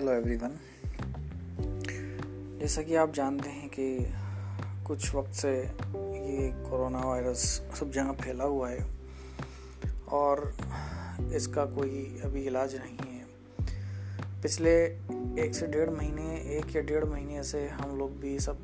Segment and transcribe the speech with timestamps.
[0.00, 0.50] Hello everyone
[2.60, 4.14] जैसा कि आप जानते हैं कि
[4.86, 7.38] कुछ वक्त से ये कोरोना वायरस
[7.80, 8.86] सब जगह फैला हुआ है
[10.12, 10.56] और
[11.32, 13.26] इसका कोई अभी इलाज नहीं है।
[14.42, 14.84] पिछले
[15.44, 18.58] एक से डेढ़ महीने, एक या डेढ़ महीने से हम लोग भी सब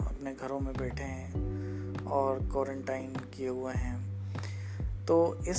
[0.00, 4.06] अपने घरों में बैठे हैं और क्वारंटाइन किए हुए हैं।
[5.06, 5.58] तो इस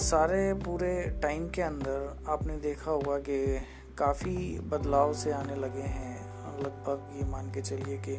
[0.00, 3.66] सारे पूरे टाइम के अंदर आपने देखा होगा कि
[3.98, 6.10] काफ़ी बदलाव से आने लगे हैं।
[6.58, 8.16] लगभग ये मान के चलिए कि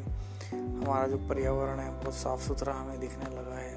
[0.48, 3.76] हमारा जो पर्यावरण है, बहुत साफ़ सुथरा हमें दिखने लगा है।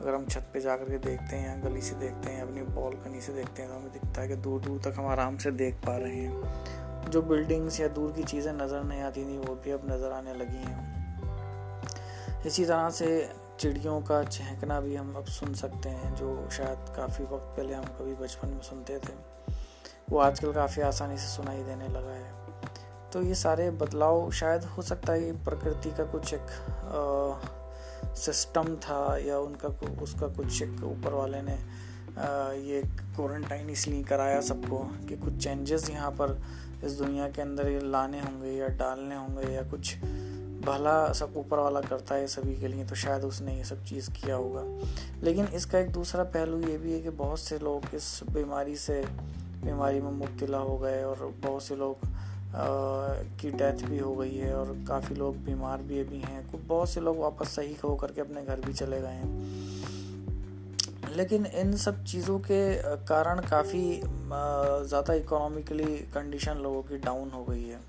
[0.00, 2.62] अगर हम छत पे जा कर के देखते हैं या गली से देखते हैं अपनी
[2.74, 5.50] बॉलकनी से देखते हैं तो हमें दिखता है कि दूर दूर तक हम आराम से
[5.50, 9.54] देख पा रहे हैं। जो बिल्डिंग्स या दूर की चीज़ें नज़र नहीं आती थी, वो
[9.54, 15.24] भी अब नज़र आने लगी हैं। इसी तरह से चिड़ियों का चहकना भी हम अब
[15.24, 19.33] सुन सकते हैं, जो शायद काफ़ी वक्त पहले हम कभी बचपन में सुनते थे।
[20.10, 22.32] वो आजकल काफ़ी आसानी से सुनाई देने लगा है।
[23.12, 26.46] तो ये सारे बदलाव शायद हो सकता है प्रकृति का कुछ एक
[28.16, 29.68] सिस्टम था या उनका
[30.02, 31.58] उसका कुछ एक ऊपर वाले ने
[32.18, 32.82] आ, ये
[33.16, 36.42] क्वारंटाइन इसलिए कराया सबको कि कुछ चेंजेस यहाँ पर
[36.84, 39.96] इस दुनिया के अंदर लाने होंगे या डालने होंगे या कुछ
[40.66, 44.10] भला सब ऊपर वाला करता है सभी के लिए तो शायद उसने ये सब चीज़
[44.10, 44.62] किया होगा।
[45.22, 49.04] लेकिन इसका एक दूसरा पहलू ये भी है कि बहुत से लोग इस बीमारी से
[49.64, 51.96] बीमारी में मुब्तला हो गए और बहुत से लोग
[53.40, 57.00] की डेथ भी हो गई है और काफ़ी लोग बीमार भी अभी हैं। बहुत से
[57.00, 59.32] लोग वापस सही हो करके अपने घर भी चले गए हैं।
[61.16, 62.60] लेकिन इन सब चीज़ों के
[63.06, 67.80] कारण काफ़ी ज़्यादा इकोनॉमिकली कंडीशन लोगों की डाउन हो गई है।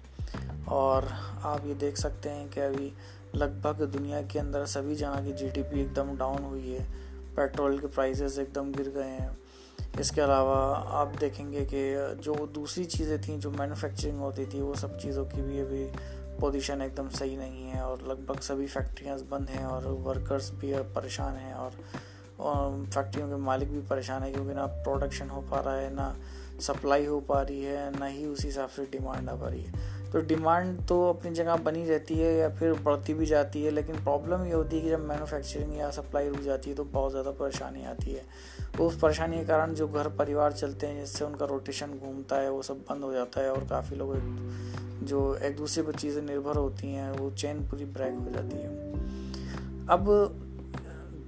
[0.72, 1.08] और
[1.44, 2.92] आप ये देख सकते हैं कि अभी
[3.36, 6.84] लगभग दुनिया के अंदर सभी जगह की जीडीपी एकदम डाउन हुई है।
[7.36, 9.38] पेट्रोल के प्राइसेस एकदम गिर गए हैं।
[10.00, 10.58] इसके अलावा
[11.02, 11.84] आप देखेंगे कि
[12.24, 15.84] जो दूसरी चीज़ें थी जो मैन्युफैक्चरिंग होती थी वो सब चीज़ों की भी अभी
[16.40, 21.36] पोजीशन एकदम सही नहीं है और लगभग सभी फैक्ट्रियाँ बंद हैं और वर्कर्स भी परेशान
[21.36, 21.72] हैं और,
[22.40, 26.16] और फैक्ट्रियों के मालिक भी परेशान है क्योंकि ना प्रोडक्शन हो पा रहा है ना
[26.62, 29.95] सप्लाई हो पा रही है ना ही उसी हिसाब से डिमांड आ पा रही है।
[30.16, 33.96] तो डिमांड तो अपनी जगह बनी रहती है या फिर बढ़ती भी जाती है, लेकिन
[33.96, 37.32] प्रॉब्लम ये होती है कि जब मैन्युफैक्चरिंग या सप्लाई रुक जाती है तो बहुत ज़्यादा
[37.32, 38.24] परेशानी आती है।
[38.78, 42.50] तो उस परेशानी के कारण जो घर परिवार चलते हैं, जिससे उनका रोटेशन घूमता है,
[42.52, 44.16] वो सब बंद हो जाता है और काफ़ी लोग
[45.04, 49.88] जो एक दूसरे पर चीज़ें निर्भर होती हैं, वो चेन पूरी ब्रेक हो जाती है।
[49.90, 50.06] अब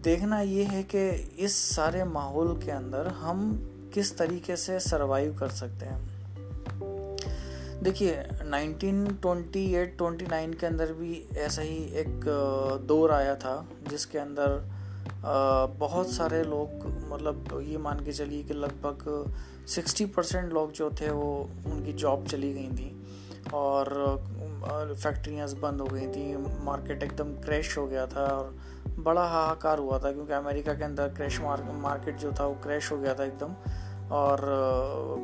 [0.03, 1.09] देखना ये है कि
[1.40, 3.50] इस सारे माहौल के अंदर हम
[3.94, 6.16] किस तरीके से सरवाइव कर सकते हैं।
[7.84, 12.20] देखिए 1928-29 के अंदर भी ऐसा ही एक
[12.88, 14.50] दौर आया था, जिसके अंदर
[15.80, 16.70] बहुत सारे लोग
[17.12, 19.34] मतलब ये मान के चलिए कि लगभग
[19.70, 22.92] 60 परसेंट लोग जो थे वो उनकी जॉब चली गई थी
[23.54, 23.90] और
[24.94, 28.56] फैक्ट्रियाँ बंद हो गई थी, मार्केट एकदम क्रैश हो गया था और
[29.00, 32.98] बड़ा हाहाकार हुआ था, क्योंकि अमेरिका के अंदर क्रैश मार्केट जो था वो क्रैश हो
[32.98, 33.54] गया था एकदम।
[34.12, 34.40] और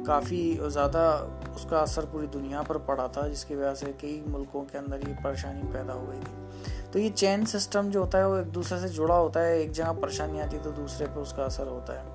[0.08, 1.10] काफ़ी ज़्यादा
[1.56, 5.14] उसका असर पूरी दुनिया पर पड़ा था, जिसकी वजह से कई मुल्कों के अंदर ये
[5.24, 8.80] परेशानी पैदा हो गई थी। तो ये चैन सिस्टम जो होता है, वो एक दूसरे
[8.80, 11.94] से जुड़ा होता है, एक जगह परेशानी आती है तो दूसरे पर उसका असर होता
[11.94, 12.06] है।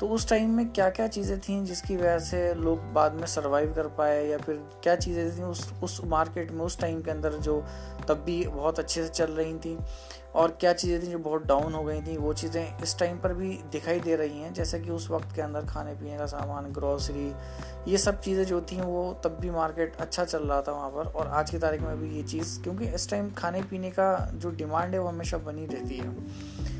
[0.00, 3.72] तो उस टाइम में क्या क्या चीज़ें थी जिसकी वजह से लोग बाद में सरवाइव
[3.74, 7.32] कर पाए या फिर क्या चीज़ें थी उस उस मार्केट में उस टाइम के अंदर
[7.38, 7.58] जो
[8.08, 9.76] तब भी बहुत अच्छे से चल रही थी?
[10.34, 12.16] और क्या चीज़ें थी जो बहुत डाउन हो गई थी?
[12.16, 15.42] वो चीज़ें इस टाइम पर भी दिखाई दे रही हैं, जैसे कि उस वक्त के
[15.42, 17.32] अंदर खाने पीने का सामान ग्रॉसरी
[17.88, 21.12] ये सब चीज़ें जो थी वो तब भी मार्केट अच्छा चल रहा था वहाँ पर।
[21.12, 24.50] और आज की तारीख में भी ये चीज़, क्योंकि इस टाइम खाने पीने का जो
[24.52, 26.78] डिमांड है वो हमेशा बनी रहती है।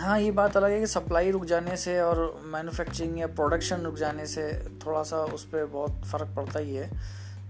[0.00, 3.94] हाँ ये बात अलग है कि सप्लाई रुक जाने से और मैन्युफैक्चरिंग या प्रोडक्शन रुक
[3.94, 4.42] जाने से
[4.86, 6.86] थोड़ा सा उस पर बहुत फ़र्क पड़ता ही है।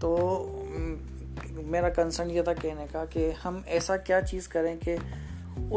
[0.00, 0.10] तो
[1.64, 4.96] मेरा कंसर्न ये था कहने का कि हम ऐसा क्या चीज़ करें कि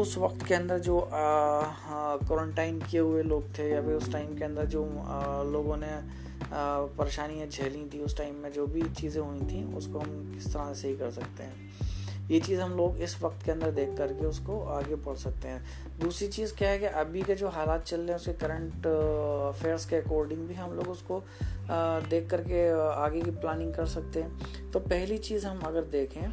[0.00, 4.44] उस वक्त के अंदर जो क्वारंटाइन किए हुए लोग थे या फिर उस टाइम के
[4.44, 5.92] अंदर जो आ, लोगों ने
[6.52, 10.72] परेशानियाँ झेली थी उस टाइम में जो भी चीज़ें हुई थी उसको हम किस तरह
[10.74, 11.91] से ही कर सकते हैं।
[12.32, 15.98] ये चीज़ हम लोग इस वक्त के अंदर देख करके उसको आगे बढ़ सकते हैं।
[16.00, 19.84] दूसरी चीज़ क्या है कि अभी के जो हालात चल रहे हैं, उसके करंट अफेयर्स
[19.86, 21.22] के अकॉर्डिंग भी हम लोग उसको
[22.10, 22.68] देख करके
[23.00, 26.30] आगे की प्लानिंग कर सकते हैं। तो पहली चीज़ हम अगर देखें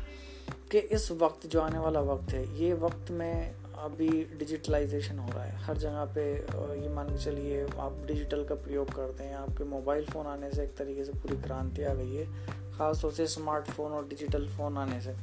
[0.72, 4.10] कि इस वक्त जो आने वाला वक्त है, ये वक्त में अभी
[4.40, 6.24] डिजिटलाइजेशन हो रहा है। हर जगह पे
[6.82, 10.64] ये मान के चलिए, आप डिजिटल का प्रयोग करते हैं, आपके मोबाइल फ़ोन आने से
[10.64, 12.26] एक तरीके से पूरी क्रांति आ गई है,
[12.78, 15.16] ख़ासतौर से स्मार्टफ़ोन और डिजिटल फ़ोन आने से।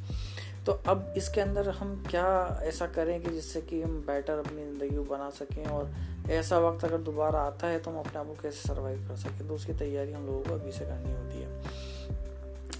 [0.67, 2.27] तो अब इसके अंदर हम क्या
[2.65, 5.91] ऐसा करें कि जिससे कि हम बेटर अपनी ज़िंदगी बना सकें और
[6.31, 9.47] ऐसा वक्त अगर दोबारा आता है तो हम अपने आप को कैसे सर्वाइव कर सकें?
[9.49, 12.15] तो उसकी तैयारी हम लोगों को अभी से करनी होती है।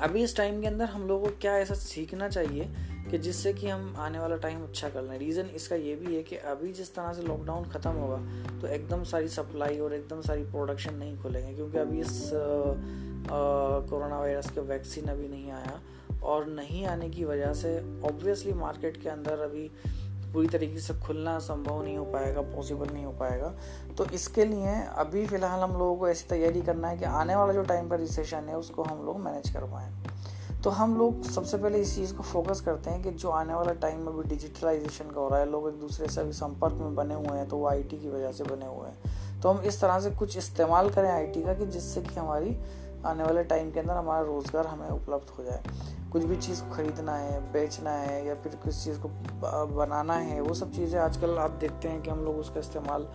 [0.03, 2.69] अभी इस टाइम के अंदर हम लोगों को क्या ऐसा सीखना चाहिए
[3.11, 5.19] कि जिससे कि हम आने वाला टाइम अच्छा कर लें?
[5.19, 8.17] रीज़न इसका ये भी है कि अभी जिस तरह से लॉकडाउन ख़त्म होगा
[8.61, 12.31] तो एकदम सारी सप्लाई और एकदम सारी प्रोडक्शन नहीं खुलेंगे, क्योंकि अभी इस
[13.31, 15.81] कोरोना वायरस के वैक्सीन अभी नहीं आया।
[16.27, 19.71] और नहीं आने की वजह से ऑब्वियसली मार्केट के अंदर अभी
[20.33, 23.53] पूरी तरीके से खुलना संभव नहीं हो पाएगा पॉसिबल नहीं हो पाएगा।
[23.99, 27.53] तो इसके लिए अभी फ़िलहाल हम लोगों को ऐसी तैयारी करना है कि आने वाला
[27.53, 29.93] जो टाइम पर रिसेशन है, उसको हम लोग मैनेज कर पाएँ।
[30.65, 33.73] तो हम लोग सबसे पहले इस चीज़ को फोकस करते हैं कि जो आने वाला
[33.75, 36.95] टाइम में अभी डिजिटलाइजेशन का हो रहा है, लोग एक दूसरे से अभी संपर्क में
[36.95, 39.81] बने हुए हैं तो वो आईटी की वजह से बने हुए हैं। तो हम इस
[39.81, 42.57] तरह से कुछ इस्तेमाल करें आईटी का कि जिससे कि हमारी
[43.07, 45.63] आने वाले टाइम के अंदर हमारा रोज़गार हमें उपलब्ध हो जाए।
[46.13, 49.09] कुछ भी चीज़ को ख़रीदना है, बेचना है या फिर किसी चीज़ को
[49.77, 53.09] बनाना है, वो सब चीज़ें आजकल आप देखते हैं कि हम लोग उसका इस्तेमाल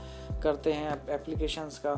[0.44, 1.94] करते हैं एप्लीकेशंस का।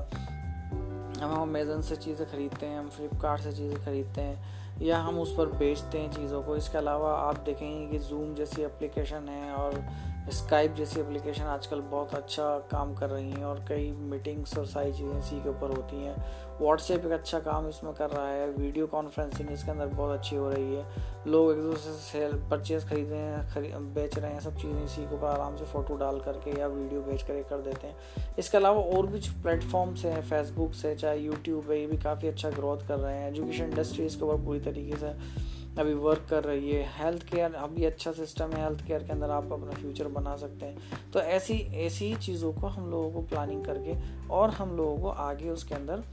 [1.22, 5.36] हम अमेज़न से चीज़ें ख़रीदते हैं, हम फ्लिपकार्ट से चीज़ें ख़रीदते हैं या हम उस
[5.38, 9.84] पर बेचते हैं चीज़ों को। इसके अलावा आप देखेंगे कि जूम जैसी एप्लीकेशन है और
[10.31, 14.94] स्काइप जैसी एप्लीकेशन आजकल बहुत अच्छा काम कर रही हैं और कई मीटिंग्स और सारी
[14.94, 16.16] चीज़ें इसी के ऊपर होती हैं।
[16.62, 20.50] व्हाट्सएप एक अच्छा काम इसमें कर रहा है, वीडियो कॉन्फ्रेंसिंग इसके अंदर बहुत अच्छी हो
[20.50, 20.86] रही है।
[21.28, 24.84] लोग एक दूसरे से सेल परचेज खरीद रहे हैं, खरी, बेच रहे हैं, सब चीज़ें
[24.84, 28.58] इसी के आराम से फ़ोटो डाल करके या वीडियो बेच कर कर देते हैं। इसके
[28.58, 32.88] अलावा और भी प्लेटफॉर्म्स हैं फेसबुक से चाहे यूट्यूब है, ये भी काफ़ी अच्छा ग्रोथ
[32.88, 36.84] कर रहे हैं। एजुकेशन इंडस्ट्री इसके ऊपर पूरी तरीके से अभी वर्क कर रही है।
[36.96, 40.66] हेल्थ केयर अभी अच्छा सिस्टम है हेल्थ केयर के अंदर आप अपना फ्यूचर बना सकते
[40.66, 41.54] हैं। तो ऐसी
[41.86, 43.96] ऐसी चीज़ों को हम लोगों को प्लानिंग करके
[44.30, 46.04] और हम लोगों को आगे उसके अंदर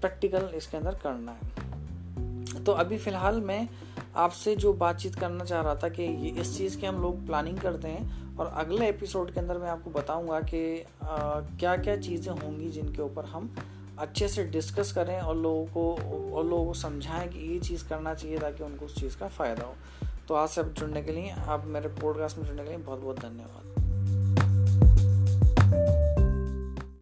[0.00, 3.68] प्रैक्टिकल इसके अंदर करना है। तो अभी फ़िलहाल मैं
[4.16, 7.58] आपसे जो बातचीत करना चाह रहा था कि ये इस चीज़ की हम लोग प्लानिंग
[7.58, 10.60] करते हैं और अगले एपिसोड के अंदर मैं आपको बताऊँगा कि
[11.04, 13.54] क्या क्या चीज़ें होंगी जिनके ऊपर हम
[13.98, 15.92] अच्छे से डिस्कस करें और लोगों को,
[16.34, 19.64] और लोगों को समझाएँ कि ये चीज़ करना चाहिए ताकि उनको उस चीज़ का फ़ायदा
[19.64, 19.74] हो।
[20.28, 23.00] तो आज से आप जुड़ने के लिए, आप मेरे पॉडकास्ट में जुड़ने के लिए बहुत
[23.00, 23.67] बहुत धन्यवाद।